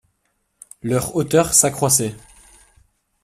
Leur 0.81 1.15
hauteur 1.15 1.53
s’accroissait. 1.53 2.15